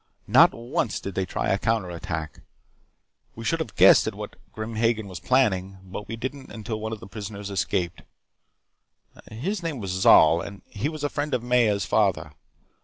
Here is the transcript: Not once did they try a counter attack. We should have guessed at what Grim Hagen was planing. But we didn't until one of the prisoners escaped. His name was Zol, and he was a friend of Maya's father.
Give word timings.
Not 0.25 0.51
once 0.51 0.99
did 0.99 1.13
they 1.13 1.27
try 1.27 1.49
a 1.49 1.59
counter 1.59 1.91
attack. 1.91 2.39
We 3.35 3.45
should 3.45 3.59
have 3.59 3.75
guessed 3.75 4.07
at 4.07 4.15
what 4.15 4.35
Grim 4.51 4.73
Hagen 4.73 5.07
was 5.07 5.19
planing. 5.19 5.77
But 5.83 6.07
we 6.07 6.15
didn't 6.15 6.49
until 6.51 6.79
one 6.79 6.91
of 6.91 6.99
the 6.99 7.05
prisoners 7.05 7.51
escaped. 7.51 8.01
His 9.31 9.61
name 9.61 9.77
was 9.77 9.91
Zol, 9.91 10.41
and 10.43 10.63
he 10.65 10.89
was 10.89 11.03
a 11.03 11.09
friend 11.09 11.35
of 11.35 11.43
Maya's 11.43 11.85
father. 11.85 12.33